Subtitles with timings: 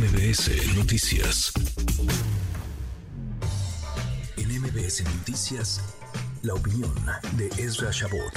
[0.00, 1.52] MBS Noticias.
[4.38, 5.94] En MBS Noticias,
[6.42, 6.94] la opinión
[7.36, 8.32] de Ezra Shabot.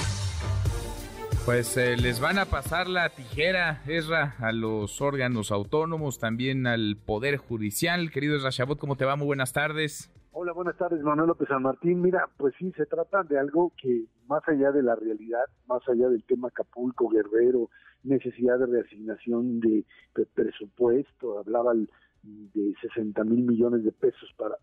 [1.46, 6.98] Pues eh, les van a pasar la tijera, Ezra, a los órganos autónomos, también al
[7.02, 8.10] Poder Judicial.
[8.10, 9.16] Querido Ezra Shabot, ¿cómo te va?
[9.16, 10.10] Muy buenas tardes.
[10.44, 12.02] Hola, buenas tardes, Manuel López San Martín.
[12.02, 16.10] Mira, pues sí, se trata de algo que más allá de la realidad, más allá
[16.10, 17.70] del tema Acapulco, Guerrero,
[18.02, 19.86] necesidad de reasignación de,
[20.34, 24.58] presupuesto, hablaba de 60 mil millones de pesos para,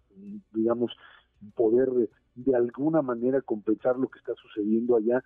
[0.53, 0.95] digamos,
[1.55, 1.89] poder
[2.35, 5.23] de alguna manera compensar lo que está sucediendo allá.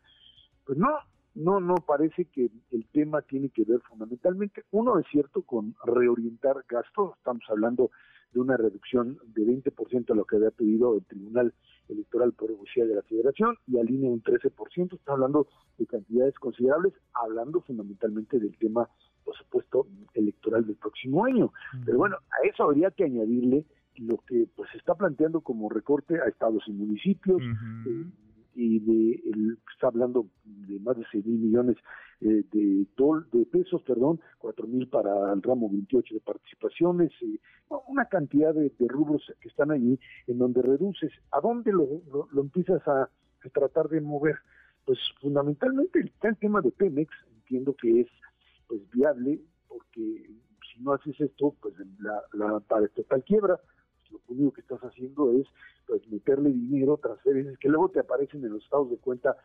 [0.66, 0.88] Pues no,
[1.36, 6.64] no, no, parece que el tema tiene que ver fundamentalmente, uno es cierto, con reorientar
[6.68, 7.92] gastos, estamos hablando
[8.32, 11.54] de una reducción de 20% a lo que había pedido el Tribunal
[11.88, 16.94] Electoral por Poder de la Federación y alinea un 13%, está hablando de cantidades considerables,
[17.14, 18.90] hablando fundamentalmente del tema,
[19.24, 21.54] por supuesto, electoral del próximo año.
[21.86, 23.66] Pero bueno, a eso habría que añadirle
[23.98, 27.42] lo que pues se está planteando como recorte a estados y municipios,
[28.56, 31.78] y de el, está hablando de más de 6 mil millones
[32.22, 32.88] eh, de,
[33.32, 37.40] de pesos, perdón, 4 mil para el ramo 28 de participaciones, eh,
[37.88, 41.12] una cantidad de, rubros que están ahí en donde reduces.
[41.32, 43.10] ¿A dónde lo, lo, empiezas a,
[43.54, 44.36] tratar de mover?
[44.86, 48.08] Pues fundamentalmente está el tema de Pemex, entiendo que es
[48.68, 50.30] pues viable, porque
[50.74, 53.60] si no haces esto, pues la, la para quiebra, lo
[54.28, 55.48] único que estás haciendo es
[55.88, 59.36] pues meterle dinero, transferencias, que luego te aparecen en los estados de cuenta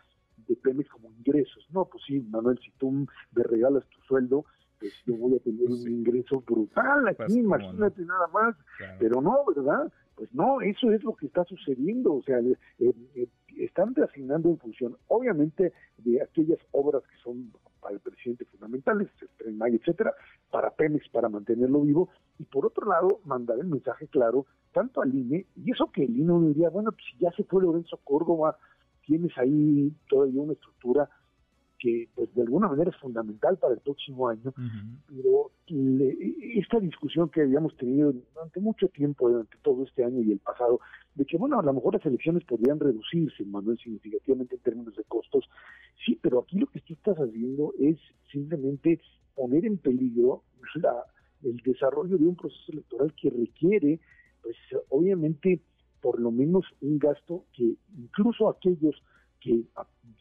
[0.49, 1.67] de Pemex como ingresos.
[1.71, 4.45] No, pues sí, Manuel, si tú me regalas tu sueldo,
[4.79, 8.57] pues yo voy a tener un ingreso brutal aquí, pues, imagínate nada más.
[8.99, 9.93] Pero no, ¿verdad?
[10.17, 12.15] Pues no, eso es lo que está sucediendo.
[12.15, 13.29] O sea, eh, eh,
[13.59, 19.29] están reasignando en función, obviamente, de aquellas obras que son para el presidente fundamentales, el
[19.39, 20.15] Tren Maya, etcétera,
[20.51, 25.15] para Pemex, para mantenerlo vivo, y por otro lado, mandar el mensaje claro tanto al
[25.15, 28.57] INE, y eso que el INE diría, bueno, pues si ya se fue Lorenzo Córdoba,
[29.05, 31.11] tienes ahí todavía una estructura
[31.79, 34.53] que pues de alguna manera es fundamental para el próximo año,
[35.09, 35.51] pero
[36.57, 40.81] esta discusión que habíamos tenido durante mucho tiempo, durante todo este año y el pasado,
[41.15, 45.05] de que bueno, a lo mejor las elecciones podrían reducirse, Manuel, significativamente en términos de
[45.05, 45.49] costos,
[46.05, 47.99] sí, pero aquí lo que tú estás haciendo es
[48.31, 49.01] simplemente
[49.35, 50.43] poner en peligro
[50.75, 51.05] la,
[51.51, 54.01] el desarrollo de un proceso electoral que requiere,
[54.43, 54.57] pues
[54.89, 55.61] obviamente,
[56.01, 59.03] por lo menos un gasto que incluso aquellos
[59.41, 59.63] que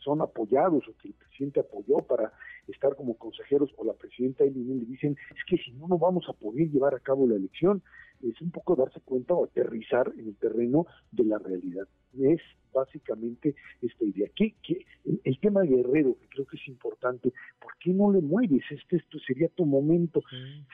[0.03, 2.31] son apoyados o que el presidente apoyó para
[2.68, 6.25] estar como consejeros o la presidenta y le dicen es que si no no vamos
[6.29, 7.81] a poder llevar a cabo la elección
[8.22, 11.88] es un poco darse cuenta o aterrizar en el terreno de la realidad
[12.19, 12.41] es
[12.74, 14.85] básicamente esta idea que, que
[15.24, 18.63] el, tema guerrero que creo que es importante ¿por qué no le mueves?
[18.69, 20.22] este esto sería tu momento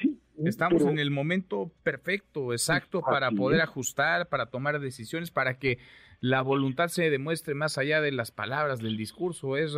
[0.01, 5.77] sí Estamos en el momento perfecto, exacto, para poder ajustar, para tomar decisiones, para que
[6.19, 9.55] la voluntad se demuestre más allá de las palabras, del discurso.
[9.55, 9.75] Es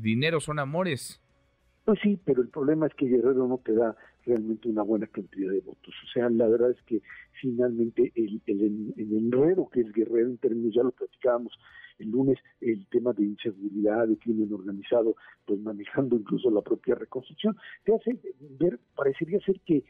[0.00, 1.20] dinero son amores.
[1.84, 5.50] Pues sí, pero el problema es que Guerrero no te da realmente una buena cantidad
[5.50, 5.92] de votos.
[6.04, 7.02] O sea, la verdad es que
[7.40, 11.52] finalmente el, el, el enredo que es Guerrero en términos, ya lo platicábamos
[11.98, 17.56] el lunes, el tema de inseguridad, de crimen organizado, pues manejando incluso la propia reconstrucción,
[17.84, 18.18] te hace
[18.58, 19.84] ver, parecería ser que eh,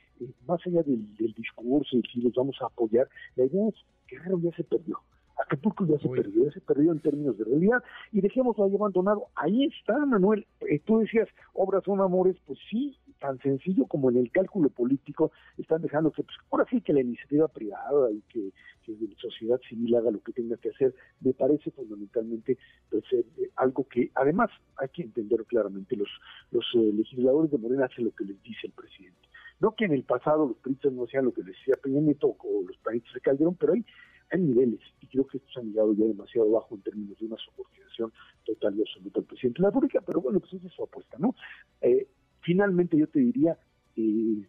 [0.46, 3.74] más allá del, del discurso y si los vamos a apoyar, la idea es
[4.06, 4.98] que Guerrero ya se perdió
[5.42, 7.82] Acapulco ya se perdió, ya se perdió en términos de realidad
[8.12, 9.26] y dejémoslo ahí abandonado.
[9.34, 10.46] Ahí está, Manuel.
[10.60, 15.32] Eh, tú decías, obras son amores, pues sí, tan sencillo como en el cálculo político
[15.56, 18.52] están dejando que, pues ahora sí que la iniciativa privada y que,
[18.88, 22.58] la sociedad civil haga lo que tenga que hacer, me parece fundamentalmente
[22.90, 23.24] pues, eh,
[23.56, 26.08] algo que además hay que entender claramente, los,
[26.50, 29.28] los eh, legisladores de Morena hacen lo que les dice el presidente.
[29.60, 32.36] No que en el pasado los peritos no hacían lo que les decía Peña Nieto
[32.36, 33.84] o los peritos de Calderón, pero hay
[34.32, 37.36] hay niveles, y creo que estos han llegado ya demasiado bajo en términos de una
[37.36, 38.12] subordinación
[38.44, 41.16] total y absoluta al presidente de la República, pero bueno, pues esa es su apuesta,
[41.18, 41.34] ¿no?
[41.82, 42.08] Eh,
[42.40, 43.58] finalmente yo te diría,
[43.96, 44.46] eh,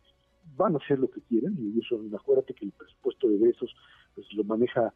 [0.55, 3.75] van a hacer lo que quieren, y eso, acuérdate que el presupuesto de besos
[4.15, 4.93] pues lo maneja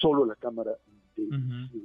[0.00, 0.72] solo la Cámara
[1.16, 1.24] de,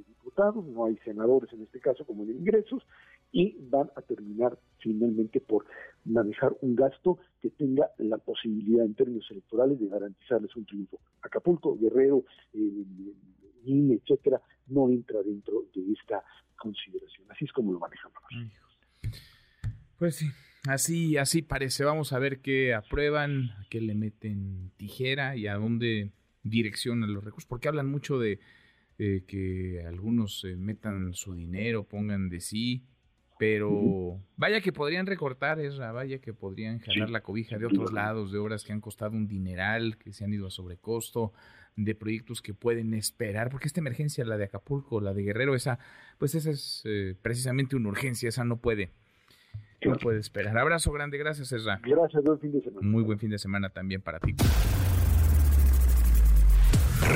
[0.06, 2.82] Diputados, no hay senadores en este caso como en ingresos,
[3.30, 5.66] y van a terminar finalmente por
[6.08, 11.00] manejar un gasto que tenga la posibilidad en términos electorales de garantizarles un triunfo.
[11.22, 12.24] Acapulco, Guerrero,
[12.54, 12.84] eh,
[13.66, 16.24] etcétera, no entra dentro de esta
[16.56, 17.30] consideración.
[17.30, 18.18] Así es como lo manejamos.
[19.98, 20.26] Pues sí,
[20.66, 21.84] así, así parece.
[21.84, 26.12] Vamos a ver qué aprueban, qué le meten tijera y a dónde
[26.42, 28.40] direccionan los recursos, porque hablan mucho de
[28.98, 32.84] eh, que algunos metan su dinero, pongan de sí,
[33.38, 38.32] Pero vaya que podrían recortar, esa, vaya que podrían jalar la cobija de otros lados,
[38.32, 41.32] de obras que han costado un dineral, que se han ido a sobrecosto,
[41.76, 45.78] de proyectos que pueden esperar, porque esta emergencia, la de Acapulco, la de Guerrero, esa,
[46.18, 48.90] pues esa es eh, precisamente una urgencia, esa no puede,
[49.84, 50.58] no puede esperar.
[50.58, 51.80] Abrazo grande, gracias, Ezra.
[51.84, 52.86] Gracias, buen fin de semana.
[52.86, 54.34] Muy buen fin de semana también para ti.